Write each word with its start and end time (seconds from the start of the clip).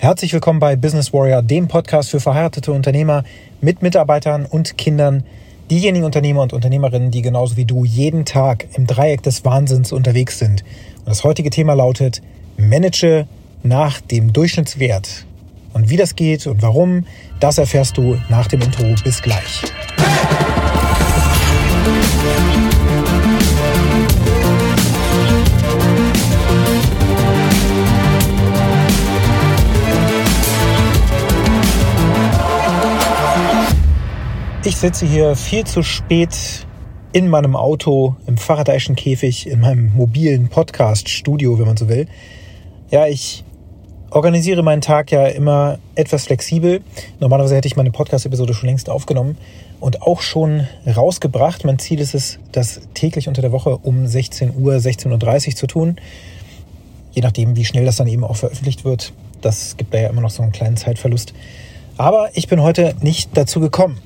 Herzlich 0.00 0.32
willkommen 0.32 0.60
bei 0.60 0.76
Business 0.76 1.12
Warrior, 1.12 1.42
dem 1.42 1.66
Podcast 1.66 2.10
für 2.10 2.20
verheiratete 2.20 2.70
Unternehmer 2.70 3.24
mit 3.60 3.82
Mitarbeitern 3.82 4.46
und 4.46 4.78
Kindern. 4.78 5.24
Diejenigen 5.72 6.04
Unternehmer 6.04 6.42
und 6.42 6.52
Unternehmerinnen, 6.52 7.10
die 7.10 7.20
genauso 7.20 7.56
wie 7.56 7.64
du 7.64 7.84
jeden 7.84 8.24
Tag 8.24 8.68
im 8.74 8.86
Dreieck 8.86 9.24
des 9.24 9.44
Wahnsinns 9.44 9.90
unterwegs 9.90 10.38
sind. 10.38 10.62
Und 10.98 11.08
das 11.08 11.24
heutige 11.24 11.50
Thema 11.50 11.74
lautet, 11.74 12.22
manage 12.56 13.26
nach 13.64 14.00
dem 14.00 14.32
Durchschnittswert. 14.32 15.26
Und 15.72 15.90
wie 15.90 15.96
das 15.96 16.14
geht 16.14 16.46
und 16.46 16.62
warum, 16.62 17.04
das 17.40 17.58
erfährst 17.58 17.96
du 17.96 18.18
nach 18.28 18.46
dem 18.46 18.62
Intro. 18.62 18.94
Bis 19.02 19.20
gleich. 19.20 19.62
Sitze 34.80 35.06
hier 35.06 35.34
viel 35.34 35.64
zu 35.64 35.82
spät 35.82 36.64
in 37.12 37.26
meinem 37.26 37.56
Auto, 37.56 38.14
im 38.28 38.36
Faradayschen 38.36 38.94
Käfig, 38.94 39.48
in 39.48 39.58
meinem 39.58 39.92
mobilen 39.92 40.48
Podcast-Studio, 40.50 41.58
wenn 41.58 41.66
man 41.66 41.76
so 41.76 41.88
will. 41.88 42.06
Ja, 42.88 43.08
ich 43.08 43.42
organisiere 44.10 44.62
meinen 44.62 44.80
Tag 44.80 45.10
ja 45.10 45.26
immer 45.26 45.80
etwas 45.96 46.26
flexibel. 46.26 46.80
Normalerweise 47.18 47.56
hätte 47.56 47.66
ich 47.66 47.74
meine 47.74 47.90
Podcast-Episode 47.90 48.54
schon 48.54 48.68
längst 48.68 48.88
aufgenommen 48.88 49.36
und 49.80 50.02
auch 50.02 50.20
schon 50.20 50.68
rausgebracht. 50.86 51.64
Mein 51.64 51.80
Ziel 51.80 51.98
ist 51.98 52.14
es, 52.14 52.38
das 52.52 52.82
täglich 52.94 53.26
unter 53.26 53.42
der 53.42 53.50
Woche 53.50 53.78
um 53.78 54.06
16 54.06 54.54
Uhr, 54.56 54.74
16.30 54.74 55.48
Uhr 55.48 55.54
zu 55.56 55.66
tun. 55.66 55.96
Je 57.10 57.22
nachdem, 57.22 57.56
wie 57.56 57.64
schnell 57.64 57.84
das 57.84 57.96
dann 57.96 58.06
eben 58.06 58.22
auch 58.22 58.36
veröffentlicht 58.36 58.84
wird. 58.84 59.12
Das 59.40 59.76
gibt 59.76 59.92
da 59.92 59.98
ja 59.98 60.08
immer 60.08 60.20
noch 60.20 60.30
so 60.30 60.44
einen 60.44 60.52
kleinen 60.52 60.76
Zeitverlust. 60.76 61.34
Aber 61.96 62.30
ich 62.34 62.46
bin 62.46 62.62
heute 62.62 62.94
nicht 63.00 63.30
dazu 63.34 63.58
gekommen. 63.58 63.98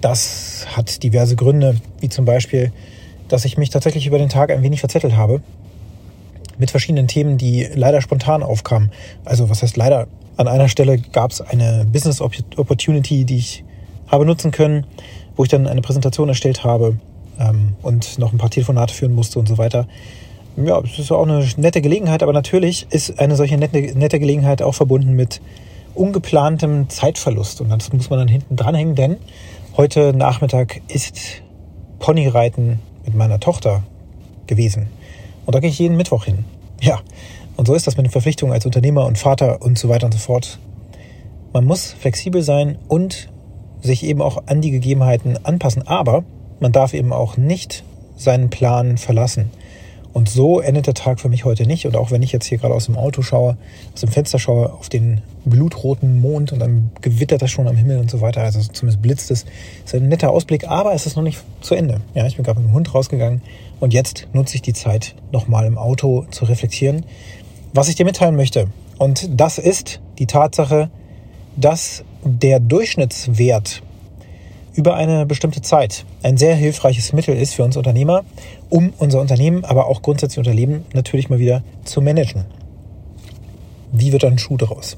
Das 0.00 0.66
hat 0.74 1.02
diverse 1.02 1.36
Gründe, 1.36 1.76
wie 2.00 2.08
zum 2.08 2.24
Beispiel, 2.24 2.72
dass 3.28 3.44
ich 3.44 3.58
mich 3.58 3.70
tatsächlich 3.70 4.06
über 4.06 4.18
den 4.18 4.28
Tag 4.28 4.50
ein 4.50 4.62
wenig 4.62 4.80
verzettelt 4.80 5.16
habe 5.16 5.40
mit 6.58 6.70
verschiedenen 6.70 7.08
Themen, 7.08 7.38
die 7.38 7.68
leider 7.74 8.00
spontan 8.00 8.42
aufkamen. 8.42 8.90
Also 9.24 9.48
was 9.50 9.62
heißt 9.62 9.76
leider? 9.76 10.06
An 10.36 10.48
einer 10.48 10.68
Stelle 10.68 10.98
gab 10.98 11.30
es 11.32 11.40
eine 11.40 11.86
Business 11.90 12.20
Opportunity, 12.20 13.24
die 13.24 13.36
ich 13.36 13.64
habe 14.08 14.26
nutzen 14.26 14.50
können, 14.50 14.86
wo 15.36 15.44
ich 15.44 15.48
dann 15.48 15.66
eine 15.66 15.82
Präsentation 15.82 16.28
erstellt 16.28 16.64
habe 16.64 16.96
ähm, 17.38 17.74
und 17.82 18.18
noch 18.18 18.32
ein 18.32 18.38
paar 18.38 18.50
Telefonate 18.50 18.94
führen 18.94 19.14
musste 19.14 19.38
und 19.38 19.48
so 19.48 19.58
weiter. 19.58 19.86
Ja, 20.56 20.80
es 20.80 20.98
ist 20.98 21.12
auch 21.12 21.22
eine 21.22 21.46
nette 21.56 21.80
Gelegenheit, 21.80 22.22
aber 22.22 22.32
natürlich 22.32 22.86
ist 22.90 23.18
eine 23.18 23.36
solche 23.36 23.56
nette, 23.56 23.80
nette 23.96 24.18
Gelegenheit 24.18 24.62
auch 24.62 24.74
verbunden 24.74 25.12
mit 25.12 25.40
ungeplantem 25.94 26.88
Zeitverlust. 26.88 27.60
Und 27.60 27.70
das 27.70 27.92
muss 27.92 28.10
man 28.10 28.18
dann 28.18 28.28
hinten 28.28 28.56
dranhängen, 28.56 28.94
denn 28.94 29.16
Heute 29.80 30.12
Nachmittag 30.12 30.82
ist 30.88 31.40
Ponyreiten 32.00 32.80
mit 33.06 33.14
meiner 33.14 33.40
Tochter 33.40 33.82
gewesen. 34.46 34.88
Und 35.46 35.54
da 35.54 35.60
gehe 35.60 35.70
ich 35.70 35.78
jeden 35.78 35.96
Mittwoch 35.96 36.26
hin. 36.26 36.44
Ja, 36.82 37.00
und 37.56 37.64
so 37.64 37.72
ist 37.72 37.86
das 37.86 37.96
mit 37.96 38.04
den 38.04 38.10
Verpflichtungen 38.10 38.52
als 38.52 38.66
Unternehmer 38.66 39.06
und 39.06 39.16
Vater 39.16 39.62
und 39.62 39.78
so 39.78 39.88
weiter 39.88 40.04
und 40.04 40.12
so 40.12 40.18
fort. 40.18 40.58
Man 41.54 41.64
muss 41.64 41.92
flexibel 41.92 42.42
sein 42.42 42.76
und 42.88 43.30
sich 43.80 44.04
eben 44.04 44.20
auch 44.20 44.42
an 44.44 44.60
die 44.60 44.70
Gegebenheiten 44.70 45.42
anpassen. 45.46 45.88
Aber 45.88 46.24
man 46.60 46.72
darf 46.72 46.92
eben 46.92 47.14
auch 47.14 47.38
nicht 47.38 47.82
seinen 48.16 48.50
Plan 48.50 48.98
verlassen. 48.98 49.50
Und 50.12 50.28
so 50.28 50.60
endet 50.60 50.86
der 50.86 50.94
Tag 50.94 51.20
für 51.20 51.28
mich 51.28 51.44
heute 51.44 51.66
nicht. 51.66 51.86
Und 51.86 51.96
auch 51.96 52.10
wenn 52.10 52.22
ich 52.22 52.32
jetzt 52.32 52.46
hier 52.46 52.58
gerade 52.58 52.74
aus 52.74 52.86
dem 52.86 52.96
Auto 52.96 53.22
schaue, 53.22 53.56
aus 53.94 54.00
dem 54.00 54.10
Fenster 54.10 54.38
schaue 54.38 54.72
auf 54.72 54.88
den 54.88 55.20
blutroten 55.44 56.20
Mond 56.20 56.52
und 56.52 56.58
dann 56.58 56.90
gewittert 57.00 57.42
das 57.42 57.50
schon 57.50 57.68
am 57.68 57.76
Himmel 57.76 57.98
und 57.98 58.10
so 58.10 58.20
weiter. 58.20 58.42
Also 58.42 58.60
zumindest 58.60 59.02
blitzt 59.02 59.30
es. 59.30 59.46
Ist 59.84 59.94
ein 59.94 60.08
netter 60.08 60.30
Ausblick, 60.30 60.66
aber 60.68 60.92
es 60.94 61.06
ist 61.06 61.16
noch 61.16 61.22
nicht 61.22 61.40
zu 61.60 61.74
Ende. 61.74 62.00
Ja, 62.14 62.26
ich 62.26 62.36
bin 62.36 62.44
gerade 62.44 62.60
mit 62.60 62.70
dem 62.70 62.74
Hund 62.74 62.92
rausgegangen 62.94 63.42
und 63.78 63.92
jetzt 63.92 64.26
nutze 64.32 64.56
ich 64.56 64.62
die 64.62 64.72
Zeit, 64.72 65.14
nochmal 65.32 65.66
im 65.66 65.78
Auto 65.78 66.26
zu 66.30 66.44
reflektieren, 66.44 67.04
was 67.72 67.88
ich 67.88 67.94
dir 67.94 68.04
mitteilen 68.04 68.36
möchte. 68.36 68.66
Und 68.98 69.28
das 69.32 69.58
ist 69.58 70.00
die 70.18 70.26
Tatsache, 70.26 70.90
dass 71.56 72.04
der 72.24 72.60
Durchschnittswert 72.60 73.82
über 74.80 74.94
eine 74.94 75.26
bestimmte 75.26 75.60
Zeit 75.60 76.06
ein 76.22 76.38
sehr 76.38 76.54
hilfreiches 76.54 77.12
Mittel 77.12 77.36
ist 77.36 77.52
für 77.52 77.64
uns 77.64 77.76
Unternehmer, 77.76 78.24
um 78.70 78.94
unser 78.96 79.20
Unternehmen, 79.20 79.62
aber 79.66 79.88
auch 79.88 80.00
grundsätzlich 80.00 80.38
unser 80.38 80.54
Leben 80.54 80.86
natürlich 80.94 81.28
mal 81.28 81.38
wieder 81.38 81.62
zu 81.84 82.00
managen. 82.00 82.46
Wie 83.92 84.10
wird 84.10 84.24
ein 84.24 84.38
Schuh 84.38 84.56
daraus? 84.56 84.96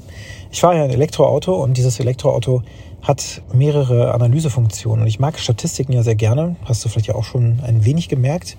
Ich 0.53 0.61
fahre 0.61 0.77
ja 0.77 0.85
ein 0.85 0.91
Elektroauto 0.91 1.61
und 1.61 1.77
dieses 1.77 1.99
Elektroauto 1.99 2.63
hat 3.03 3.43
mehrere 3.53 4.15
Analysefunktionen 4.15 5.03
und 5.03 5.09
ich 5.09 5.19
mag 5.19 5.37
Statistiken 5.41 5.95
ja 5.95 6.05
sehr 6.05 6.15
gerne, 6.15 6.55
hast 6.65 6.85
du 6.85 6.89
vielleicht 6.89 7.09
ja 7.09 7.17
auch 7.17 7.25
schon 7.25 7.59
ein 7.67 7.85
wenig 7.85 8.09
gemerkt, 8.09 8.57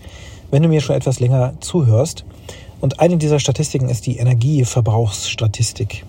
wenn 0.52 0.62
du 0.62 0.68
mir 0.68 0.82
schon 0.82 0.98
etwas 0.98 1.22
länger 1.22 1.54
zuhörst. 1.62 2.26
Und 2.82 3.00
eine 3.00 3.16
dieser 3.16 3.40
Statistiken 3.40 3.88
ist 3.88 4.08
die 4.08 4.18
Energieverbrauchsstatistik 4.18 6.04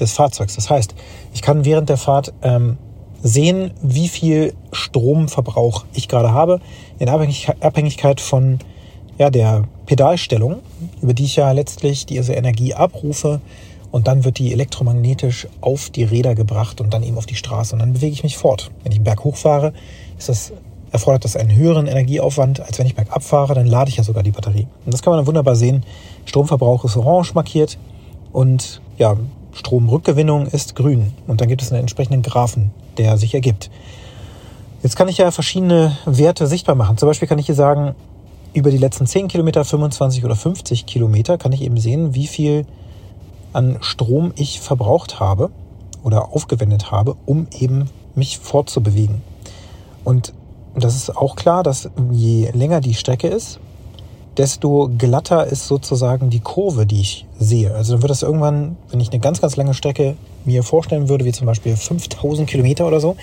des 0.00 0.12
Fahrzeugs. 0.12 0.54
Das 0.54 0.70
heißt, 0.70 0.94
ich 1.34 1.42
kann 1.42 1.66
während 1.66 1.90
der 1.90 1.98
Fahrt 1.98 2.32
ähm, 2.40 2.78
sehen, 3.24 3.70
wie 3.82 4.08
viel 4.08 4.52
Stromverbrauch 4.70 5.86
ich 5.94 6.08
gerade 6.08 6.32
habe, 6.32 6.60
in 6.98 7.08
Abhängigkeit 7.08 8.20
von 8.20 8.58
ja, 9.18 9.30
der 9.30 9.64
Pedalstellung, 9.86 10.56
über 11.00 11.14
die 11.14 11.24
ich 11.24 11.36
ja 11.36 11.50
letztlich 11.52 12.04
diese 12.04 12.34
Energie 12.34 12.74
abrufe 12.74 13.40
und 13.90 14.08
dann 14.08 14.24
wird 14.24 14.38
die 14.38 14.52
elektromagnetisch 14.52 15.48
auf 15.62 15.88
die 15.88 16.04
Räder 16.04 16.34
gebracht 16.34 16.82
und 16.82 16.92
dann 16.92 17.02
eben 17.02 17.16
auf 17.16 17.26
die 17.26 17.34
Straße 17.34 17.74
und 17.74 17.78
dann 17.78 17.94
bewege 17.94 18.12
ich 18.12 18.24
mich 18.24 18.36
fort. 18.36 18.70
Wenn 18.82 18.92
ich 18.92 19.00
berghoch 19.00 19.36
fahre, 19.36 19.72
ist 20.18 20.28
das, 20.28 20.52
erfordert 20.90 21.24
das 21.24 21.34
einen 21.34 21.54
höheren 21.54 21.86
Energieaufwand, 21.86 22.60
als 22.60 22.78
wenn 22.78 22.86
ich 22.86 22.94
bergab 22.94 23.22
fahre, 23.22 23.54
dann 23.54 23.66
lade 23.66 23.88
ich 23.88 23.96
ja 23.96 24.04
sogar 24.04 24.22
die 24.22 24.32
Batterie. 24.32 24.66
Und 24.84 24.92
das 24.92 25.00
kann 25.00 25.14
man 25.14 25.26
wunderbar 25.26 25.56
sehen. 25.56 25.82
Stromverbrauch 26.26 26.84
ist 26.84 26.96
orange 26.96 27.34
markiert 27.34 27.78
und 28.32 28.82
ja, 28.98 29.16
Stromrückgewinnung 29.54 30.46
ist 30.46 30.76
grün. 30.76 31.12
Und 31.26 31.40
dann 31.40 31.48
gibt 31.48 31.62
es 31.62 31.72
einen 31.72 31.80
entsprechenden 31.80 32.22
Graphen, 32.22 32.72
der 32.98 33.16
sich 33.16 33.34
ergibt. 33.34 33.70
Jetzt 34.82 34.96
kann 34.96 35.08
ich 35.08 35.18
ja 35.18 35.30
verschiedene 35.30 35.96
Werte 36.04 36.46
sichtbar 36.46 36.74
machen. 36.74 36.98
Zum 36.98 37.08
Beispiel 37.08 37.26
kann 37.26 37.38
ich 37.38 37.46
hier 37.46 37.54
sagen, 37.54 37.94
über 38.52 38.70
die 38.70 38.78
letzten 38.78 39.06
10 39.06 39.28
Kilometer, 39.28 39.64
25 39.64 40.24
oder 40.24 40.36
50 40.36 40.86
Kilometer 40.86 41.38
kann 41.38 41.52
ich 41.52 41.62
eben 41.62 41.78
sehen, 41.78 42.14
wie 42.14 42.26
viel 42.26 42.66
an 43.52 43.78
Strom 43.80 44.32
ich 44.36 44.60
verbraucht 44.60 45.20
habe 45.20 45.50
oder 46.02 46.32
aufgewendet 46.32 46.90
habe, 46.90 47.16
um 47.24 47.46
eben 47.58 47.88
mich 48.14 48.38
fortzubewegen. 48.38 49.22
Und 50.04 50.34
das 50.74 50.96
ist 50.96 51.16
auch 51.16 51.36
klar, 51.36 51.62
dass 51.62 51.90
je 52.10 52.50
länger 52.50 52.80
die 52.80 52.94
Strecke 52.94 53.28
ist, 53.28 53.60
desto 54.36 54.90
glatter 54.98 55.46
ist 55.46 55.66
sozusagen 55.66 56.30
die 56.30 56.40
Kurve, 56.40 56.86
die 56.86 57.00
ich 57.00 57.26
sehe. 57.38 57.74
Also 57.74 57.92
dann 57.94 58.02
wird 58.02 58.10
das 58.10 58.22
irgendwann, 58.22 58.76
wenn 58.90 59.00
ich 59.00 59.10
eine 59.10 59.20
ganz, 59.20 59.40
ganz 59.40 59.56
lange 59.56 59.74
Strecke 59.74 60.16
mir 60.44 60.62
vorstellen 60.62 61.08
würde, 61.08 61.24
wie 61.24 61.32
zum 61.32 61.46
Beispiel 61.46 61.76
5000 61.76 62.48
Kilometer 62.48 62.86
oder 62.86 63.00
so, 63.00 63.16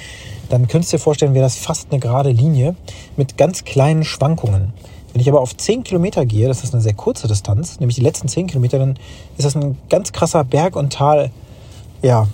dann 0.50 0.68
könntest 0.68 0.94
du 0.94 0.98
dir 0.98 1.04
vorstellen, 1.04 1.34
wäre 1.34 1.46
das 1.46 1.58
fast 1.58 1.92
eine 1.92 2.00
gerade 2.00 2.32
Linie 2.32 2.76
mit 3.18 3.38
ganz 3.38 3.64
kleinen 3.64 4.04
Schwankungen. 4.04 4.74
Wenn 5.14 5.22
ich 5.22 5.30
aber 5.30 5.42
auf 5.42 5.56
10 5.56 5.84
Kilometer 5.84 6.26
gehe, 6.26 6.48
das 6.48 6.64
ist 6.64 6.74
eine 6.74 6.82
sehr 6.82 6.94
kurze 6.94 7.28
Distanz, 7.28 7.80
nämlich 7.80 7.96
die 7.96 8.02
letzten 8.02 8.28
10 8.28 8.48
Kilometer, 8.48 8.80
dann 8.80 8.98
ist 9.38 9.46
das 9.46 9.56
ein 9.56 9.78
ganz 9.90 10.14
krasser 10.14 10.44
Berg- 10.44 10.78
und 10.78 10.94
Tal, 10.94 11.32
ja, 12.02 12.28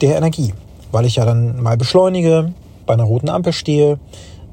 der 0.00 0.16
Energie. 0.16 0.52
Weil 0.90 1.06
ich 1.06 1.16
ja 1.16 1.24
dann 1.24 1.62
mal 1.62 1.76
beschleunige, 1.76 2.52
bei 2.86 2.94
einer 2.94 3.04
roten 3.04 3.28
Ampel 3.28 3.52
stehe, 3.52 3.98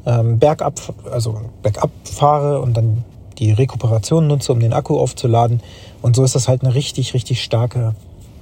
ähm, 0.05 0.39
bergab, 0.39 0.79
also 1.11 1.39
bergab 1.61 1.89
fahre 2.03 2.61
und 2.61 2.75
dann 2.75 3.03
die 3.39 3.51
Rekuperation 3.51 4.27
nutze, 4.27 4.51
um 4.51 4.59
den 4.59 4.73
Akku 4.73 4.97
aufzuladen. 4.97 5.61
Und 6.01 6.15
so 6.15 6.23
ist 6.23 6.35
das 6.35 6.47
halt 6.47 6.63
eine 6.63 6.73
richtig, 6.73 7.13
richtig 7.13 7.43
starke 7.43 7.95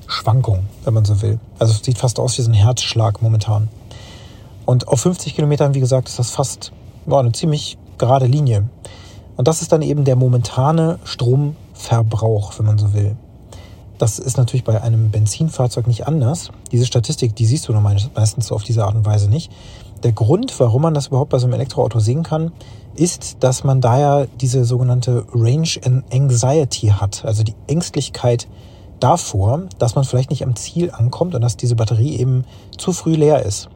Schwankung, 0.08 0.66
wenn 0.84 0.94
man 0.94 1.06
so 1.06 1.22
will. 1.22 1.40
Also 1.60 1.74
es 1.74 1.84
sieht 1.84 1.98
fast 1.98 2.20
aus 2.20 2.38
wie 2.38 2.42
so 2.42 2.50
ein 2.50 2.56
Herzschlag 2.56 3.22
momentan. 3.22 3.70
Und 4.66 4.88
auf 4.88 5.02
50 5.02 5.36
Kilometern, 5.36 5.74
wie 5.74 5.80
gesagt, 5.80 6.10
ist 6.10 6.20
das 6.20 6.32
fast 6.32 6.72
ja, 7.08 7.18
eine 7.18 7.32
ziemlich 7.32 7.78
gerade 7.98 8.26
Linie. 8.26 8.68
Und 9.36 9.48
das 9.48 9.62
ist 9.62 9.72
dann 9.72 9.82
eben 9.82 10.04
der 10.04 10.16
momentane 10.16 11.00
Stromverbrauch, 11.04 12.58
wenn 12.60 12.66
man 12.66 12.78
so 12.78 12.94
will. 12.94 13.16
Das 13.98 14.18
ist 14.18 14.38
natürlich 14.38 14.64
bei 14.64 14.82
einem 14.82 15.12
Benzinfahrzeug 15.12 15.86
nicht 15.86 16.08
anders. 16.08 16.52
Diese 16.72 16.86
Statistik, 16.86 17.36
die 17.36 17.46
siehst 17.46 17.68
du 17.68 17.74
meistens 17.74 18.48
so 18.48 18.56
auf 18.56 18.64
diese 18.64 18.86
Art 18.86 18.96
und 18.96 19.06
Weise 19.06 19.30
nicht. 19.30 19.52
Der 20.04 20.14
Grund, 20.14 20.58
warum 20.60 20.84
man 20.84 20.94
das 20.94 21.08
überhaupt 21.08 21.30
bei 21.32 21.40
so 21.40 21.46
einem 21.46 21.54
Elektroauto 21.54 22.00
sehen 22.00 22.24
kann, 22.24 22.52
ist, 22.96 23.38
dass 23.42 23.64
man 23.64 23.82
da 23.82 24.00
ja 24.00 24.26
diese 24.40 24.66
sogenannte 24.66 25.26
Range 25.34 25.70
Anxiety 26.12 26.88
hat, 26.88 27.26
also 27.26 27.44
die 27.44 27.56
Ängstlichkeit 27.68 28.48
davor, 29.00 29.64
dass 29.78 29.96
man 29.96 30.04
vielleicht 30.04 30.30
nicht 30.30 30.44
am 30.44 30.56
Ziel 30.56 30.92
ankommt 30.92 31.36
und 31.36 31.42
dass 31.42 31.58
diese 31.58 31.76
Batterie 31.76 32.18
eben 32.18 32.46
zu 32.78 32.94
früh 32.94 33.16
leer 33.16 33.46
ist. 33.46 33.70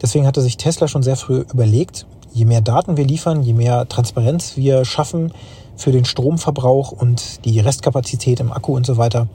Deswegen 0.00 0.26
hatte 0.26 0.40
sich 0.40 0.56
Tesla 0.56 0.86
schon 0.86 1.02
sehr 1.02 1.16
früh 1.16 1.44
überlegt, 1.52 2.06
je 2.32 2.44
mehr 2.44 2.60
Daten 2.60 2.96
wir 2.96 3.06
liefern, 3.06 3.42
je 3.42 3.54
mehr 3.54 3.88
Transparenz 3.88 4.56
wir 4.56 4.84
schaffen 4.84 5.32
für 5.76 5.92
den 5.92 6.04
Stromverbrauch 6.04 6.92
und 6.92 7.44
die 7.44 7.58
Restkapazität 7.60 8.40
im 8.40 8.52
Akku 8.52 8.76
und 8.76 8.86
so 8.86 8.96
weiter, 8.96 9.28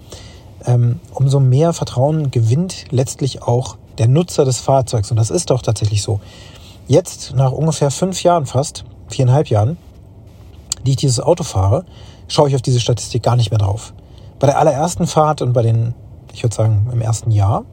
ähm, 0.66 1.00
umso 1.14 1.40
mehr 1.40 1.74
Vertrauen 1.74 2.32
gewinnt 2.32 2.86
letztlich 2.92 3.42
auch 3.42 3.78
der 3.98 4.08
Nutzer 4.08 4.46
des 4.46 4.60
Fahrzeugs. 4.60 5.12
Und 5.12 5.18
das 5.18 5.30
ist 5.30 5.50
doch 5.50 5.62
tatsächlich 5.62 6.02
so. 6.02 6.20
Jetzt, 6.88 7.34
nach 7.36 7.52
ungefähr 7.52 7.92
fünf 7.92 8.24
Jahren 8.24 8.46
fast, 8.46 8.84
viereinhalb 9.08 9.48
Jahren, 9.48 9.78
die 10.86 10.92
ich 10.92 10.98
dieses 10.98 11.20
Auto 11.20 11.44
fahre, 11.44 11.86
schaue 12.28 12.50
ich 12.50 12.56
auf 12.56 12.62
diese 12.62 12.80
Statistik 12.80 13.24
gar 13.24 13.36
nicht 13.36 13.52
mehr 13.52 13.60
drauf. 13.60 13.94
Bei 14.40 14.48
der 14.48 14.60
allerersten 14.60 15.08
Fahrt 15.08 15.42
und 15.42 15.54
bei 15.54 15.62
den, 15.62 15.94
ich 16.34 16.44
würde 16.44 16.56
sagen, 16.56 16.90
im 16.92 17.02
ersten 17.02 17.32
Jahr, 17.32 17.64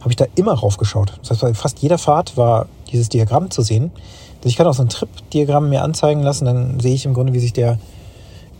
habe 0.00 0.10
ich 0.10 0.16
da 0.16 0.26
immer 0.34 0.54
raufgeschaut. 0.54 1.18
Das 1.20 1.30
heißt, 1.30 1.40
bei 1.40 1.54
fast 1.54 1.80
jeder 1.80 1.98
Fahrt 1.98 2.36
war 2.36 2.66
dieses 2.92 3.08
Diagramm 3.08 3.50
zu 3.50 3.62
sehen. 3.62 3.90
Ich 4.44 4.56
kann 4.56 4.66
auch 4.66 4.74
so 4.74 4.82
ein 4.82 4.88
Trip-Diagramm 4.88 5.68
mir 5.68 5.82
anzeigen 5.82 6.22
lassen, 6.22 6.46
dann 6.46 6.80
sehe 6.80 6.94
ich 6.94 7.04
im 7.04 7.12
Grunde, 7.12 7.34
wie 7.34 7.40
sich 7.40 7.52
der 7.52 7.78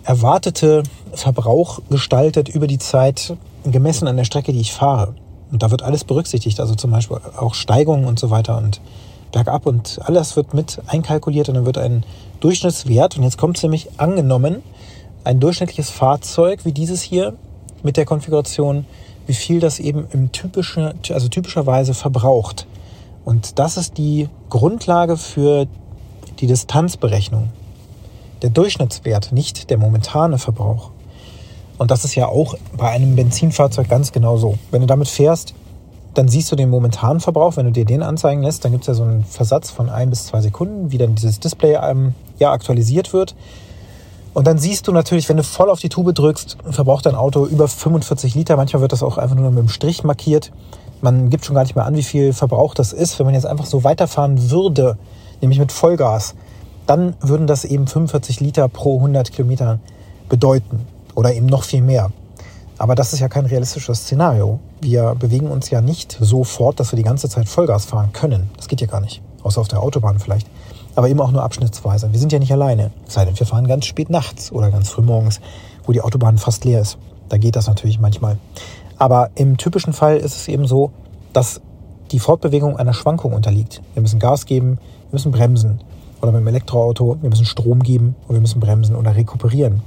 erwartete 0.05 0.83
Verbrauch 1.15 1.81
gestaltet 1.89 2.49
über 2.49 2.67
die 2.67 2.79
Zeit, 2.79 3.37
gemessen 3.65 4.09
an 4.09 4.17
der 4.17 4.25
Strecke, 4.25 4.53
die 4.53 4.61
ich 4.61 4.73
fahre. 4.73 5.15
Und 5.53 5.63
da 5.63 5.71
wird 5.71 5.83
alles 5.83 6.05
berücksichtigt, 6.05 6.61
also 6.61 6.75
zum 6.75 6.91
Beispiel 6.91 7.19
auch 7.37 7.55
Steigungen 7.55 8.05
und 8.05 8.19
so 8.19 8.31
weiter 8.31 8.59
und 8.59 8.81
bergab 9.33 9.67
und 9.67 10.01
alles 10.03 10.37
wird 10.37 10.55
mit 10.55 10.81
einkalkuliert 10.87 11.49
und 11.49 11.55
dann 11.55 11.67
wird 11.67 11.79
ein 11.79 12.05
Durchschnittswert, 12.41 13.17
und 13.17 13.23
jetzt 13.23 13.39
kommt 13.39 13.57
es 13.57 13.63
nämlich 13.63 13.89
angenommen, 13.99 14.63
ein 15.25 15.41
durchschnittliches 15.41 15.91
Fahrzeug 15.91 16.65
wie 16.65 16.73
dieses 16.73 17.03
hier 17.03 17.35
mit 17.83 17.97
der 17.97 18.05
Konfiguration, 18.05 18.87
wie 19.27 19.35
viel 19.35 19.61
das 19.61 19.79
eben 19.79 20.07
im 20.13 20.33
typischen, 20.33 20.93
also 21.11 21.29
typischerweise 21.29 21.95
verbraucht. 21.95 22.67
Und 23.25 23.59
das 23.59 23.77
ist 23.77 23.99
die 23.99 24.29
Grundlage 24.49 25.17
für 25.17 25.67
die 26.41 26.47
Distanzberechnung. 26.47 27.51
Der 28.43 28.51
Durchschnittswert, 28.51 29.33
nicht 29.33 29.69
der 29.69 29.77
momentane 29.77 30.39
Verbrauch. 30.39 30.91
Und 31.81 31.91
das 31.91 32.05
ist 32.05 32.15
ja 32.15 32.29
auch 32.29 32.57
bei 32.77 32.91
einem 32.91 33.17
Benzinfahrzeug 33.17 33.89
ganz 33.89 34.13
genau 34.13 34.37
so. 34.37 34.59
Wenn 34.71 34.83
du 34.83 34.87
damit 34.87 35.09
fährst, 35.09 35.55
dann 36.13 36.29
siehst 36.29 36.53
du 36.53 36.57
den 36.57 36.69
momentanen 36.69 37.21
Verbrauch. 37.21 37.57
Wenn 37.57 37.65
du 37.65 37.73
dir 37.73 37.87
den 37.87 38.03
anzeigen 38.03 38.43
lässt, 38.43 38.67
dann 38.67 38.73
gibt 38.73 38.83
es 38.83 38.89
ja 38.89 38.93
so 38.93 39.03
einen 39.03 39.25
Versatz 39.25 39.71
von 39.71 39.89
ein 39.89 40.11
bis 40.11 40.27
zwei 40.27 40.43
Sekunden, 40.43 40.93
wie 40.93 40.99
dann 40.99 41.15
dieses 41.15 41.41
Display 41.41 41.79
ähm, 41.83 42.13
ja, 42.39 42.53
aktualisiert 42.53 43.15
wird. 43.15 43.35
Und 44.35 44.47
dann 44.47 44.59
siehst 44.59 44.89
du 44.89 44.93
natürlich, 44.93 45.27
wenn 45.31 45.39
du 45.39 45.43
voll 45.43 45.71
auf 45.71 45.81
die 45.81 45.89
Tube 45.89 46.15
drückst, 46.15 46.59
verbraucht 46.71 47.07
dein 47.07 47.15
Auto 47.15 47.47
über 47.47 47.67
45 47.67 48.35
Liter. 48.35 48.59
Manchmal 48.59 48.83
wird 48.83 48.93
das 48.93 49.03
auch 49.03 49.17
einfach 49.17 49.37
nur 49.37 49.49
mit 49.49 49.61
einem 49.61 49.71
Strich 49.71 50.05
markiert. 50.05 50.53
Man 51.01 51.31
gibt 51.31 51.47
schon 51.47 51.55
gar 51.55 51.63
nicht 51.63 51.77
mehr 51.77 51.87
an, 51.87 51.97
wie 51.97 52.03
viel 52.03 52.35
Verbrauch 52.35 52.75
das 52.75 52.93
ist. 52.93 53.19
Wenn 53.19 53.25
man 53.25 53.35
jetzt 53.35 53.47
einfach 53.47 53.65
so 53.65 53.85
weiterfahren 53.85 54.51
würde, 54.51 54.99
nämlich 55.41 55.59
mit 55.59 55.73
Vollgas, 55.73 56.35
dann 56.87 57.15
würden 57.23 57.47
das 57.47 57.65
eben 57.65 57.87
45 57.87 58.41
Liter 58.41 58.69
pro 58.69 58.97
100 58.97 59.33
Kilometer 59.33 59.79
bedeuten. 60.29 60.87
Oder 61.21 61.35
eben 61.35 61.47
noch 61.47 61.65
viel 61.65 61.83
mehr. 61.83 62.11
Aber 62.79 62.95
das 62.95 63.13
ist 63.13 63.21
ja 63.21 63.29
kein 63.29 63.45
realistisches 63.45 64.01
Szenario. 64.01 64.59
Wir 64.81 65.15
bewegen 65.15 65.49
uns 65.49 65.69
ja 65.69 65.83
nicht 65.83 66.17
so 66.19 66.45
fort, 66.45 66.81
dass 66.81 66.93
wir 66.93 66.97
die 66.97 67.03
ganze 67.03 67.29
Zeit 67.29 67.47
Vollgas 67.47 67.85
fahren 67.85 68.15
können. 68.15 68.49
Das 68.57 68.69
geht 68.69 68.81
ja 68.81 68.87
gar 68.87 69.03
nicht. 69.03 69.21
Außer 69.43 69.61
auf 69.61 69.69
der 69.69 69.83
Autobahn 69.83 70.19
vielleicht 70.19 70.47
aber 70.95 71.09
eben 71.09 71.21
auch 71.21 71.31
nur 71.31 71.43
abschnittsweise. 71.43 72.13
Wir 72.13 72.19
sind 72.19 72.33
ja 72.33 72.39
nicht 72.39 72.53
alleine. 72.53 72.91
Sei 73.07 73.25
denn, 73.25 73.39
wir 73.39 73.47
fahren 73.47 73.67
ganz 73.67 73.87
spät 73.87 74.11
nachts 74.11 74.53
oder 74.53 74.71
ganz 74.71 74.89
früh 74.89 75.03
morgens, 75.03 75.41
wo 75.85 75.93
die 75.93 76.01
Autobahn 76.01 76.39
fast 76.39 76.65
leer 76.65 76.81
ist. 76.81 76.99
Da 77.29 77.39
geht 77.39 77.57
das 77.57 77.67
natürlich 77.67 78.01
manchmal. 78.01 78.39
Aber 78.99 79.31
im 79.35 79.57
typischen 79.57 79.93
Fall 79.93 80.17
ist 80.17 80.37
es 80.37 80.49
eben 80.49 80.67
so, 80.67 80.91
dass 81.33 81.61
die 82.11 82.19
Fortbewegung 82.19 82.77
einer 82.77 82.93
Schwankung 82.93 83.33
unterliegt. 83.33 83.81
Wir 83.95 84.03
müssen 84.03 84.19
Gas 84.19 84.47
geben, 84.47 84.79
wir 85.11 85.13
müssen 85.13 85.33
bremsen. 85.33 85.81
Oder 86.21 86.33
beim 86.33 86.47
Elektroauto, 86.47 87.17
wir 87.21 87.31
müssen 87.31 87.47
Strom 87.47 87.83
geben 87.83 88.15
und 88.29 88.35
wir 88.35 88.41
müssen 88.41 88.61
bremsen 88.61 88.95
oder 88.95 89.17
rekuperieren. 89.17 89.83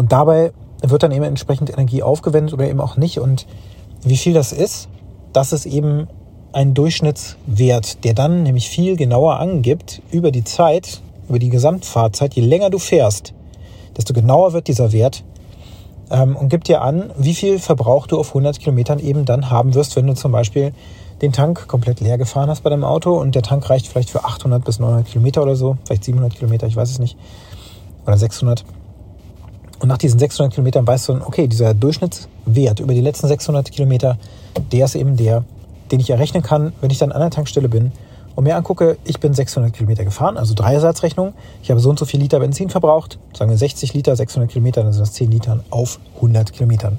Und 0.00 0.12
dabei 0.12 0.52
wird 0.80 1.02
dann 1.02 1.12
eben 1.12 1.24
entsprechend 1.24 1.68
Energie 1.70 2.02
aufgewendet 2.02 2.54
oder 2.54 2.66
eben 2.66 2.80
auch 2.80 2.96
nicht. 2.96 3.18
Und 3.18 3.46
wie 4.02 4.16
viel 4.16 4.32
das 4.32 4.50
ist, 4.50 4.88
das 5.34 5.52
ist 5.52 5.66
eben 5.66 6.08
einen 6.54 6.72
Durchschnittswert, 6.72 8.02
der 8.02 8.14
dann 8.14 8.42
nämlich 8.42 8.70
viel 8.70 8.96
genauer 8.96 9.38
angibt 9.38 10.00
über 10.10 10.30
die 10.30 10.42
Zeit, 10.42 11.02
über 11.28 11.38
die 11.38 11.50
Gesamtfahrzeit. 11.50 12.32
Je 12.32 12.40
länger 12.40 12.70
du 12.70 12.78
fährst, 12.78 13.34
desto 13.94 14.14
genauer 14.14 14.54
wird 14.54 14.68
dieser 14.68 14.92
Wert 14.92 15.22
ähm, 16.10 16.34
und 16.34 16.48
gibt 16.48 16.68
dir 16.68 16.80
an, 16.80 17.12
wie 17.18 17.34
viel 17.34 17.58
Verbrauch 17.58 18.06
du 18.06 18.18
auf 18.18 18.28
100 18.28 18.58
Kilometern 18.58 19.00
eben 19.00 19.26
dann 19.26 19.50
haben 19.50 19.74
wirst, 19.74 19.96
wenn 19.96 20.06
du 20.06 20.14
zum 20.14 20.32
Beispiel 20.32 20.72
den 21.20 21.32
Tank 21.32 21.68
komplett 21.68 22.00
leer 22.00 22.16
gefahren 22.16 22.48
hast 22.48 22.62
bei 22.62 22.70
deinem 22.70 22.84
Auto 22.84 23.20
und 23.20 23.34
der 23.34 23.42
Tank 23.42 23.68
reicht 23.68 23.86
vielleicht 23.86 24.08
für 24.08 24.24
800 24.24 24.64
bis 24.64 24.78
900 24.78 25.06
Kilometer 25.06 25.42
oder 25.42 25.56
so, 25.56 25.76
vielleicht 25.84 26.04
700 26.04 26.34
Kilometer, 26.34 26.66
ich 26.66 26.76
weiß 26.76 26.90
es 26.90 26.98
nicht, 27.00 27.18
oder 28.06 28.16
600. 28.16 28.64
Und 29.80 29.88
nach 29.88 29.98
diesen 29.98 30.18
600 30.18 30.52
Kilometern 30.52 30.86
weißt 30.86 31.08
du, 31.08 31.14
okay, 31.24 31.48
dieser 31.48 31.74
Durchschnittswert 31.74 32.80
über 32.80 32.94
die 32.94 33.00
letzten 33.00 33.26
600 33.26 33.72
Kilometer, 33.72 34.18
der 34.72 34.84
ist 34.84 34.94
eben 34.94 35.16
der, 35.16 35.44
den 35.90 36.00
ich 36.00 36.10
errechnen 36.10 36.42
kann, 36.42 36.72
wenn 36.80 36.90
ich 36.90 36.98
dann 36.98 37.12
an 37.12 37.20
der 37.20 37.30
Tankstelle 37.30 37.68
bin 37.68 37.90
und 38.36 38.44
mir 38.44 38.56
angucke, 38.56 38.98
ich 39.04 39.18
bin 39.20 39.34
600 39.34 39.72
Kilometer 39.72 40.04
gefahren, 40.04 40.36
also 40.36 40.54
Dreiersatzrechnung. 40.54 41.34
Ich 41.62 41.70
habe 41.70 41.80
so 41.80 41.90
und 41.90 41.98
so 41.98 42.04
viel 42.04 42.20
Liter 42.20 42.38
Benzin 42.40 42.70
verbraucht, 42.70 43.18
sagen 43.36 43.50
wir 43.50 43.58
60 43.58 43.94
Liter, 43.94 44.14
600 44.14 44.50
Kilometer, 44.50 44.82
dann 44.82 44.92
sind 44.92 45.02
das 45.02 45.14
10 45.14 45.30
Litern 45.30 45.64
auf 45.70 45.98
100 46.16 46.52
Kilometern. 46.52 46.98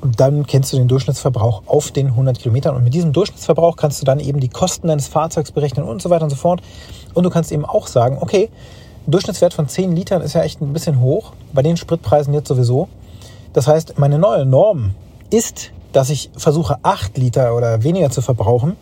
Und 0.00 0.18
dann 0.18 0.46
kennst 0.46 0.72
du 0.72 0.78
den 0.78 0.88
Durchschnittsverbrauch 0.88 1.62
auf 1.66 1.90
den 1.90 2.06
100 2.08 2.38
Kilometern. 2.38 2.74
Und 2.74 2.84
mit 2.84 2.94
diesem 2.94 3.12
Durchschnittsverbrauch 3.12 3.76
kannst 3.76 4.00
du 4.00 4.06
dann 4.06 4.18
eben 4.18 4.40
die 4.40 4.48
Kosten 4.48 4.88
deines 4.88 5.08
Fahrzeugs 5.08 5.52
berechnen 5.52 5.84
und 5.84 6.00
so 6.00 6.08
weiter 6.08 6.24
und 6.24 6.30
so 6.30 6.36
fort. 6.36 6.62
Und 7.12 7.24
du 7.24 7.30
kannst 7.30 7.52
eben 7.52 7.66
auch 7.66 7.86
sagen, 7.86 8.16
okay, 8.18 8.48
Durchschnittswert 9.06 9.54
von 9.54 9.68
10 9.68 9.94
Litern 9.94 10.22
ist 10.22 10.34
ja 10.34 10.42
echt 10.42 10.60
ein 10.60 10.72
bisschen 10.72 11.00
hoch, 11.00 11.32
bei 11.52 11.62
den 11.62 11.76
Spritpreisen 11.76 12.34
jetzt 12.34 12.48
sowieso. 12.48 12.88
Das 13.52 13.66
heißt, 13.66 13.98
meine 13.98 14.18
neue 14.18 14.46
Norm 14.46 14.94
ist 15.30 15.72
dass 15.92 16.10
ich 16.10 16.30
versuche, 16.36 16.78
8 16.82 17.16
Liter 17.18 17.56
oder 17.56 17.82
weniger 17.82 18.10
zu 18.10 18.22
verbrauchen 18.22 18.76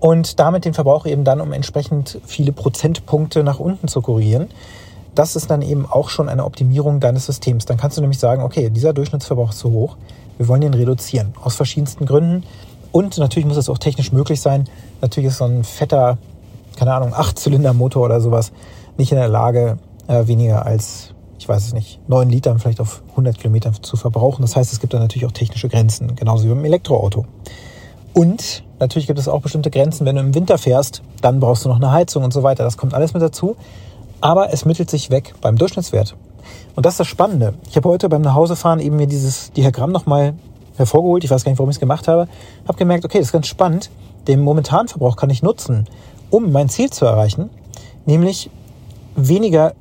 und 0.00 0.38
damit 0.38 0.64
den 0.64 0.74
Verbrauch 0.74 1.06
eben 1.06 1.24
dann 1.24 1.40
um 1.40 1.52
entsprechend 1.52 2.20
viele 2.26 2.52
Prozentpunkte 2.52 3.42
nach 3.44 3.58
unten 3.58 3.88
zu 3.88 4.00
korrigieren. 4.00 4.48
Das 5.14 5.36
ist 5.36 5.50
dann 5.50 5.62
eben 5.62 5.86
auch 5.86 6.08
schon 6.08 6.28
eine 6.28 6.44
Optimierung 6.44 6.98
deines 6.98 7.26
Systems. 7.26 7.66
Dann 7.66 7.76
kannst 7.76 7.96
du 7.96 8.00
nämlich 8.00 8.18
sagen, 8.18 8.42
okay, 8.42 8.70
dieser 8.70 8.92
Durchschnittsverbrauch 8.92 9.50
ist 9.50 9.58
zu 9.58 9.70
hoch, 9.70 9.96
wir 10.38 10.48
wollen 10.48 10.62
den 10.62 10.74
reduzieren, 10.74 11.34
aus 11.40 11.54
verschiedensten 11.54 12.06
Gründen. 12.06 12.44
Und 12.90 13.18
natürlich 13.18 13.46
muss 13.46 13.56
es 13.56 13.68
auch 13.68 13.78
technisch 13.78 14.12
möglich 14.12 14.40
sein. 14.40 14.64
Natürlich 15.00 15.28
ist 15.28 15.38
so 15.38 15.44
ein 15.44 15.62
fetter, 15.62 16.18
keine 16.76 16.92
Ahnung, 16.94 17.14
Achtzylinder-Motor 17.14 18.04
oder 18.04 18.20
sowas 18.20 18.50
nicht 18.96 19.12
in 19.12 19.18
der 19.18 19.28
Lage, 19.28 19.78
äh, 20.06 20.26
weniger 20.26 20.66
als 20.66 21.14
ich 21.44 21.48
weiß 21.48 21.66
es 21.66 21.74
nicht, 21.74 22.00
9 22.08 22.30
Litern 22.30 22.58
vielleicht 22.58 22.80
auf 22.80 23.02
100 23.10 23.36
Kilometern 23.36 23.74
zu 23.82 23.98
verbrauchen. 23.98 24.40
Das 24.40 24.56
heißt, 24.56 24.72
es 24.72 24.80
gibt 24.80 24.94
da 24.94 24.98
natürlich 24.98 25.26
auch 25.26 25.32
technische 25.32 25.68
Grenzen, 25.68 26.16
genauso 26.16 26.44
wie 26.44 26.48
beim 26.48 26.64
Elektroauto. 26.64 27.26
Und 28.14 28.64
natürlich 28.78 29.06
gibt 29.06 29.18
es 29.18 29.28
auch 29.28 29.42
bestimmte 29.42 29.70
Grenzen, 29.70 30.06
wenn 30.06 30.16
du 30.16 30.22
im 30.22 30.34
Winter 30.34 30.56
fährst, 30.56 31.02
dann 31.20 31.40
brauchst 31.40 31.66
du 31.66 31.68
noch 31.68 31.76
eine 31.76 31.92
Heizung 31.92 32.24
und 32.24 32.32
so 32.32 32.42
weiter. 32.42 32.64
Das 32.64 32.78
kommt 32.78 32.94
alles 32.94 33.12
mit 33.12 33.22
dazu. 33.22 33.56
Aber 34.22 34.54
es 34.54 34.64
mittelt 34.64 34.88
sich 34.88 35.10
weg 35.10 35.34
beim 35.42 35.58
Durchschnittswert. 35.58 36.16
Und 36.76 36.86
das 36.86 36.94
ist 36.94 37.00
das 37.00 37.08
Spannende. 37.08 37.52
Ich 37.68 37.76
habe 37.76 37.90
heute 37.90 38.08
beim 38.08 38.22
Nachhausefahren 38.22 38.80
eben 38.80 38.96
mir 38.96 39.06
dieses 39.06 39.52
Diagramm 39.52 39.92
nochmal 39.92 40.32
hervorgeholt. 40.76 41.24
Ich 41.24 41.30
weiß 41.30 41.44
gar 41.44 41.50
nicht, 41.52 41.58
warum 41.58 41.68
ich 41.68 41.76
es 41.76 41.80
gemacht 41.80 42.08
habe. 42.08 42.26
Habe 42.66 42.78
gemerkt, 42.78 43.04
okay, 43.04 43.18
das 43.18 43.28
ist 43.28 43.32
ganz 43.32 43.48
spannend. 43.48 43.90
Den 44.28 44.40
momentanen 44.40 44.88
Verbrauch 44.88 45.16
kann 45.16 45.28
ich 45.28 45.42
nutzen, 45.42 45.86
um 46.30 46.52
mein 46.52 46.70
Ziel 46.70 46.88
zu 46.88 47.04
erreichen, 47.04 47.50
nämlich 48.06 48.48
weniger 49.16 49.74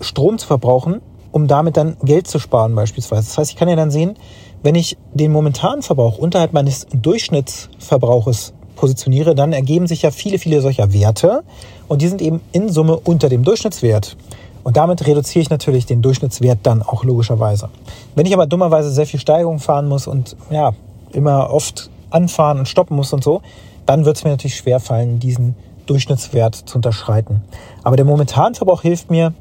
Strom 0.00 0.38
zu 0.38 0.46
verbrauchen, 0.46 1.00
um 1.32 1.46
damit 1.46 1.76
dann 1.76 1.96
Geld 2.02 2.26
zu 2.26 2.38
sparen 2.38 2.74
beispielsweise. 2.74 3.22
Das 3.22 3.38
heißt, 3.38 3.50
ich 3.50 3.56
kann 3.56 3.68
ja 3.68 3.76
dann 3.76 3.90
sehen, 3.90 4.14
wenn 4.62 4.74
ich 4.74 4.96
den 5.12 5.32
momentanen 5.32 5.82
Verbrauch 5.82 6.18
unterhalb 6.18 6.52
meines 6.52 6.86
Durchschnittsverbrauches 6.92 8.54
positioniere, 8.76 9.34
dann 9.34 9.52
ergeben 9.52 9.86
sich 9.86 10.02
ja 10.02 10.10
viele, 10.10 10.38
viele 10.38 10.60
solcher 10.60 10.92
Werte 10.92 11.42
und 11.88 12.02
die 12.02 12.08
sind 12.08 12.22
eben 12.22 12.40
in 12.52 12.68
Summe 12.70 12.96
unter 12.96 13.28
dem 13.28 13.44
Durchschnittswert. 13.44 14.16
Und 14.62 14.78
damit 14.78 15.06
reduziere 15.06 15.42
ich 15.42 15.50
natürlich 15.50 15.84
den 15.84 16.00
Durchschnittswert 16.00 16.60
dann 16.62 16.82
auch 16.82 17.04
logischerweise. 17.04 17.68
Wenn 18.14 18.26
ich 18.26 18.32
aber 18.32 18.46
dummerweise 18.46 18.90
sehr 18.90 19.06
viel 19.06 19.20
Steigerung 19.20 19.58
fahren 19.58 19.86
muss 19.86 20.06
und 20.06 20.36
ja, 20.50 20.72
immer 21.12 21.50
oft 21.50 21.90
anfahren 22.10 22.58
und 22.58 22.66
stoppen 22.66 22.96
muss 22.96 23.12
und 23.12 23.22
so, 23.22 23.42
dann 23.86 24.06
wird 24.06 24.16
es 24.16 24.24
mir 24.24 24.30
natürlich 24.30 24.56
schwer 24.56 24.80
fallen, 24.80 25.20
diesen 25.20 25.54
Durchschnittswert 25.86 26.54
zu 26.54 26.76
unterschreiten. 26.76 27.42
Aber 27.82 27.96
der 27.96 28.04
Momentanverbrauch 28.04 28.82
hilft 28.82 29.10
mir, 29.10 29.32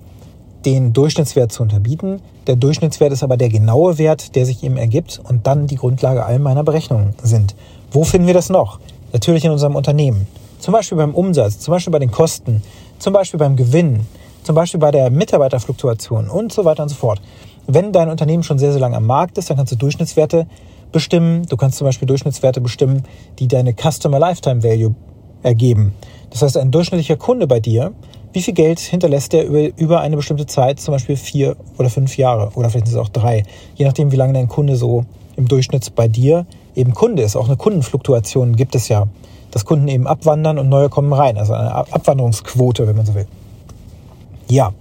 den 0.65 0.93
Durchschnittswert 0.93 1.51
zu 1.51 1.63
unterbieten. 1.63 2.21
Der 2.47 2.55
Durchschnittswert 2.55 3.11
ist 3.11 3.23
aber 3.23 3.37
der 3.37 3.49
genaue 3.49 3.97
Wert, 3.97 4.35
der 4.35 4.45
sich 4.45 4.63
eben 4.63 4.77
ergibt 4.77 5.21
und 5.27 5.45
dann 5.47 5.67
die 5.67 5.75
Grundlage 5.75 6.25
all 6.25 6.39
meiner 6.39 6.63
Berechnungen 6.63 7.13
sind. 7.21 7.55
Wo 7.91 8.03
finden 8.03 8.27
wir 8.27 8.33
das 8.33 8.49
noch? 8.49 8.79
Natürlich 9.11 9.45
in 9.45 9.51
unserem 9.51 9.75
Unternehmen. 9.75 10.27
Zum 10.59 10.71
Beispiel 10.71 10.97
beim 10.97 11.13
Umsatz, 11.13 11.59
zum 11.59 11.73
Beispiel 11.73 11.91
bei 11.91 11.99
den 11.99 12.11
Kosten, 12.11 12.63
zum 12.97 13.13
Beispiel 13.13 13.37
beim 13.37 13.55
Gewinn, 13.55 14.07
zum 14.43 14.55
Beispiel 14.55 14.79
bei 14.79 14.91
der 14.91 15.09
Mitarbeiterfluktuation 15.09 16.29
und 16.29 16.53
so 16.53 16.65
weiter 16.65 16.83
und 16.83 16.89
so 16.89 16.95
fort. 16.95 17.21
Wenn 17.67 17.91
dein 17.91 18.09
Unternehmen 18.09 18.43
schon 18.43 18.59
sehr, 18.59 18.71
sehr 18.71 18.81
lange 18.81 18.97
am 18.97 19.05
Markt 19.05 19.37
ist, 19.37 19.49
dann 19.49 19.57
kannst 19.57 19.71
du 19.71 19.77
Durchschnittswerte 19.77 20.47
bestimmen. 20.91 21.45
Du 21.47 21.57
kannst 21.57 21.77
zum 21.77 21.85
Beispiel 21.85 22.07
Durchschnittswerte 22.07 22.61
bestimmen, 22.61 23.03
die 23.39 23.47
deine 23.47 23.73
Customer 23.73 24.19
Lifetime 24.19 24.63
Value 24.63 24.95
ergeben. 25.43 25.93
Das 26.31 26.41
heißt, 26.41 26.57
ein 26.57 26.71
durchschnittlicher 26.71 27.17
Kunde 27.17 27.45
bei 27.45 27.59
dir 27.59 27.93
wie 28.33 28.41
viel 28.41 28.53
Geld 28.53 28.79
hinterlässt 28.79 29.33
er 29.33 29.45
über, 29.45 29.77
über 29.77 30.01
eine 30.01 30.15
bestimmte 30.15 30.47
Zeit, 30.47 30.79
zum 30.79 30.93
Beispiel 30.93 31.15
vier 31.15 31.55
oder 31.77 31.89
fünf 31.89 32.17
Jahre 32.17 32.51
oder 32.55 32.69
vielleicht 32.69 32.87
sind 32.87 32.97
es 32.97 33.01
auch 33.01 33.09
drei, 33.09 33.43
je 33.75 33.85
nachdem, 33.85 34.11
wie 34.11 34.15
lange 34.15 34.33
dein 34.33 34.49
Kunde 34.49 34.75
so 34.75 35.05
im 35.35 35.47
Durchschnitt 35.47 35.95
bei 35.95 36.07
dir 36.07 36.45
eben 36.75 36.93
Kunde 36.93 37.21
ist. 37.21 37.35
Auch 37.35 37.45
eine 37.45 37.57
Kundenfluktuation 37.57 38.55
gibt 38.55 38.75
es 38.75 38.87
ja, 38.87 39.07
dass 39.51 39.65
Kunden 39.65 39.87
eben 39.87 40.07
abwandern 40.07 40.57
und 40.57 40.67
neue 40.67 40.89
kommen 40.89 41.13
rein. 41.13 41.37
Also 41.37 41.53
eine 41.53 41.73
Abwanderungsquote, 41.73 42.87
wenn 42.87 42.95
man 42.95 43.05
so 43.05 43.13
will. 43.13 43.27
Ja, 44.49 44.73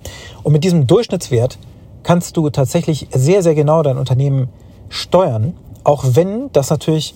und 0.42 0.52
mit 0.52 0.64
diesem 0.64 0.86
Durchschnittswert 0.86 1.58
kannst 2.02 2.36
du 2.36 2.48
tatsächlich 2.50 3.08
sehr, 3.12 3.42
sehr 3.42 3.54
genau 3.54 3.82
dein 3.82 3.98
Unternehmen 3.98 4.48
steuern, 4.88 5.54
auch 5.84 6.04
wenn 6.12 6.50
das 6.52 6.70
natürlich 6.70 7.14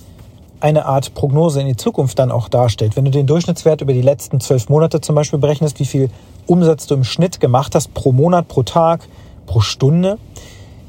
eine 0.61 0.87
Art 0.87 1.15
Prognose 1.15 1.61
in 1.61 1.67
die 1.67 1.77
Zukunft 1.77 2.19
dann 2.19 2.31
auch 2.31 2.49
darstellt. 2.49 2.97
Wenn 2.97 3.05
du 3.05 3.11
den 3.11 3.27
Durchschnittswert 3.27 3.81
über 3.81 3.93
die 3.93 4.03
letzten 4.03 4.41
zwölf 4.41 4.69
Monate 4.69 5.01
zum 5.01 5.15
Beispiel 5.15 5.39
berechnest, 5.39 5.79
wie 5.81 5.85
viel 5.85 6.11
Umsatz 6.47 6.87
du 6.87 6.95
im 6.95 7.05
Schnitt 7.05 7.41
gemacht 7.41 7.75
hast 7.75 7.93
pro 7.95 8.13
Monat, 8.13 8.49
pro 8.49 8.63
Tag, 8.63 9.09
pro 9.47 9.61
Stunde, 9.61 10.19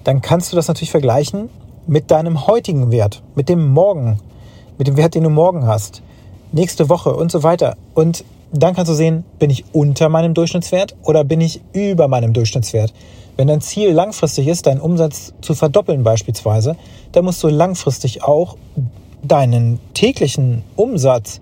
dann 0.03 0.21
kannst 0.21 0.51
du 0.51 0.55
das 0.55 0.67
natürlich 0.67 0.91
vergleichen 0.91 1.49
mit 1.85 2.11
deinem 2.11 2.47
heutigen 2.47 2.91
Wert, 2.91 3.21
mit 3.35 3.49
dem 3.49 3.67
Morgen, 3.67 4.19
mit 4.77 4.87
dem 4.87 4.97
Wert, 4.97 5.15
den 5.15 5.23
du 5.23 5.29
morgen 5.29 5.65
hast, 5.65 6.01
nächste 6.51 6.89
Woche 6.89 7.15
und 7.15 7.31
so 7.31 7.43
weiter. 7.43 7.75
Und 7.93 8.23
dann 8.51 8.75
kannst 8.75 8.89
du 8.89 8.95
sehen, 8.95 9.25
bin 9.39 9.49
ich 9.49 9.65
unter 9.73 10.09
meinem 10.09 10.33
Durchschnittswert 10.33 10.95
oder 11.03 11.23
bin 11.23 11.41
ich 11.41 11.61
über 11.73 12.07
meinem 12.07 12.33
Durchschnittswert. 12.33 12.93
Wenn 13.35 13.47
dein 13.47 13.61
Ziel 13.61 13.91
langfristig 13.91 14.47
ist, 14.47 14.65
deinen 14.65 14.81
Umsatz 14.81 15.33
zu 15.41 15.53
verdoppeln 15.53 16.03
beispielsweise, 16.03 16.75
dann 17.11 17.25
musst 17.25 17.43
du 17.43 17.49
langfristig 17.49 18.23
auch 18.23 18.55
deinen 19.23 19.79
täglichen 19.93 20.63
Umsatz 20.75 21.41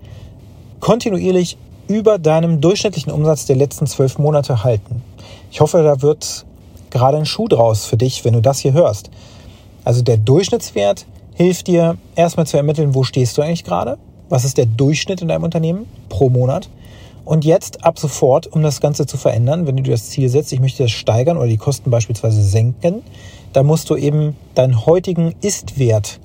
kontinuierlich 0.80 1.56
über 1.88 2.18
deinem 2.18 2.60
durchschnittlichen 2.60 3.12
Umsatz 3.12 3.46
der 3.46 3.56
letzten 3.56 3.86
zwölf 3.86 4.18
Monate 4.18 4.64
halten. 4.64 5.02
Ich 5.50 5.60
hoffe, 5.60 5.82
da 5.82 6.02
wird 6.02 6.44
gerade 6.90 7.18
ein 7.18 7.26
Schuh 7.26 7.48
draus 7.48 7.84
für 7.84 7.96
dich, 7.96 8.24
wenn 8.24 8.32
du 8.32 8.40
das 8.40 8.58
hier 8.58 8.72
hörst. 8.72 9.10
Also 9.84 10.02
der 10.02 10.16
Durchschnittswert 10.16 11.06
hilft 11.34 11.68
dir 11.68 11.96
erstmal 12.16 12.46
zu 12.46 12.56
ermitteln, 12.56 12.94
wo 12.94 13.04
stehst 13.04 13.38
du 13.38 13.42
eigentlich 13.42 13.64
gerade? 13.64 13.98
Was 14.28 14.44
ist 14.44 14.58
der 14.58 14.66
Durchschnitt 14.66 15.22
in 15.22 15.28
deinem 15.28 15.44
Unternehmen 15.44 15.86
pro 16.08 16.28
Monat? 16.28 16.68
Und 17.24 17.44
jetzt 17.44 17.84
ab 17.84 17.98
sofort, 17.98 18.46
um 18.46 18.62
das 18.62 18.80
Ganze 18.80 19.06
zu 19.06 19.16
verändern, 19.16 19.66
wenn 19.66 19.76
du 19.76 19.82
dir 19.82 19.92
das 19.92 20.10
Ziel 20.10 20.28
setzt, 20.28 20.52
ich 20.52 20.60
möchte 20.60 20.84
das 20.84 20.92
steigern 20.92 21.36
oder 21.36 21.48
die 21.48 21.56
Kosten 21.56 21.90
beispielsweise 21.90 22.42
senken, 22.42 23.02
dann 23.52 23.66
musst 23.66 23.90
du 23.90 23.96
eben 23.96 24.36
deinen 24.54 24.86
heutigen 24.86 25.34
Ist-Wert 25.40 26.20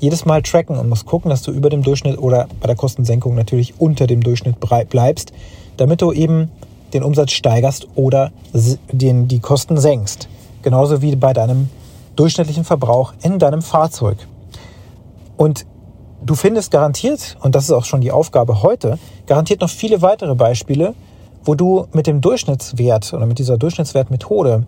jedes 0.00 0.24
Mal 0.24 0.42
tracken 0.42 0.78
und 0.78 0.88
musst 0.88 1.06
gucken, 1.06 1.30
dass 1.30 1.42
du 1.42 1.50
über 1.50 1.70
dem 1.70 1.82
Durchschnitt 1.82 2.18
oder 2.18 2.46
bei 2.60 2.66
der 2.66 2.76
Kostensenkung 2.76 3.34
natürlich 3.34 3.74
unter 3.78 4.06
dem 4.06 4.22
Durchschnitt 4.22 4.56
bleibst, 4.88 5.32
damit 5.76 6.02
du 6.02 6.12
eben 6.12 6.50
den 6.92 7.02
Umsatz 7.02 7.32
steigerst 7.32 7.88
oder 7.94 8.32
den, 8.92 9.28
die 9.28 9.40
Kosten 9.40 9.76
senkst. 9.78 10.28
Genauso 10.62 11.02
wie 11.02 11.14
bei 11.16 11.32
deinem 11.32 11.68
durchschnittlichen 12.16 12.64
Verbrauch 12.64 13.12
in 13.22 13.38
deinem 13.38 13.62
Fahrzeug. 13.62 14.16
Und 15.36 15.66
du 16.24 16.34
findest 16.34 16.70
garantiert, 16.70 17.36
und 17.42 17.54
das 17.54 17.64
ist 17.64 17.70
auch 17.70 17.84
schon 17.84 18.00
die 18.00 18.10
Aufgabe 18.10 18.62
heute, 18.62 18.98
garantiert 19.26 19.60
noch 19.60 19.70
viele 19.70 20.02
weitere 20.02 20.34
Beispiele, 20.34 20.94
wo 21.44 21.54
du 21.54 21.86
mit 21.92 22.06
dem 22.06 22.20
Durchschnittswert 22.20 23.12
oder 23.12 23.26
mit 23.26 23.38
dieser 23.38 23.56
Durchschnittswertmethode 23.56 24.66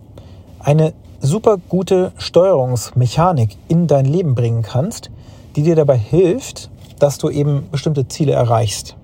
eine 0.59 0.93
super 1.21 1.57
gute 1.69 2.11
Steuerungsmechanik 2.17 3.57
in 3.67 3.87
dein 3.87 4.05
Leben 4.05 4.35
bringen 4.35 4.63
kannst, 4.63 5.09
die 5.55 5.63
dir 5.63 5.75
dabei 5.75 5.97
hilft, 5.97 6.69
dass 6.99 7.17
du 7.17 7.29
eben 7.29 7.69
bestimmte 7.71 8.07
Ziele 8.07 8.33
erreichst, 8.33 8.95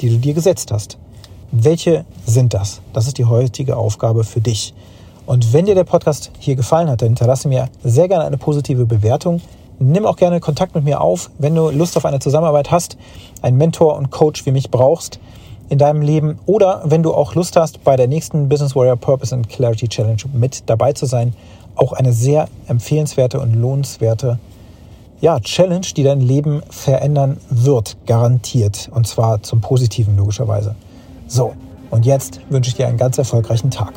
die 0.00 0.10
du 0.10 0.18
dir 0.18 0.34
gesetzt 0.34 0.70
hast. 0.70 0.98
Welche 1.50 2.04
sind 2.24 2.54
das? 2.54 2.80
Das 2.92 3.06
ist 3.06 3.18
die 3.18 3.24
heutige 3.24 3.76
Aufgabe 3.76 4.24
für 4.24 4.40
dich. 4.40 4.74
Und 5.26 5.52
wenn 5.52 5.66
dir 5.66 5.74
der 5.74 5.84
Podcast 5.84 6.30
hier 6.38 6.56
gefallen 6.56 6.88
hat, 6.88 7.02
dann 7.02 7.10
hinterlasse 7.10 7.48
mir 7.48 7.68
sehr 7.84 8.08
gerne 8.08 8.24
eine 8.24 8.38
positive 8.38 8.86
Bewertung 8.86 9.40
nimm 9.82 10.06
auch 10.06 10.16
gerne 10.16 10.40
Kontakt 10.40 10.74
mit 10.74 10.84
mir 10.84 11.00
auf, 11.00 11.30
wenn 11.38 11.54
du 11.54 11.70
Lust 11.70 11.96
auf 11.96 12.04
eine 12.04 12.20
Zusammenarbeit 12.20 12.70
hast, 12.70 12.96
einen 13.42 13.56
Mentor 13.56 13.96
und 13.96 14.10
Coach 14.10 14.46
wie 14.46 14.52
mich 14.52 14.70
brauchst 14.70 15.18
in 15.68 15.78
deinem 15.78 16.02
Leben 16.02 16.38
oder 16.46 16.82
wenn 16.84 17.02
du 17.02 17.14
auch 17.14 17.34
Lust 17.34 17.56
hast, 17.56 17.82
bei 17.82 17.96
der 17.96 18.06
nächsten 18.06 18.48
Business 18.48 18.76
Warrior 18.76 18.96
Purpose 18.96 19.34
and 19.34 19.48
Clarity 19.48 19.88
Challenge 19.88 20.22
mit 20.32 20.64
dabei 20.66 20.92
zu 20.92 21.06
sein. 21.06 21.34
Auch 21.74 21.92
eine 21.92 22.12
sehr 22.12 22.48
empfehlenswerte 22.68 23.40
und 23.40 23.54
lohnenswerte 23.54 24.38
ja, 25.20 25.38
Challenge, 25.38 25.86
die 25.96 26.02
dein 26.02 26.20
Leben 26.20 26.62
verändern 26.68 27.38
wird, 27.48 27.96
garantiert. 28.06 28.90
Und 28.92 29.06
zwar 29.06 29.42
zum 29.42 29.60
Positiven 29.60 30.16
logischerweise. 30.16 30.74
So, 31.28 31.54
und 31.90 32.04
jetzt 32.04 32.40
wünsche 32.50 32.68
ich 32.68 32.74
dir 32.74 32.88
einen 32.88 32.98
ganz 32.98 33.18
erfolgreichen 33.18 33.70
Tag. 33.70 33.92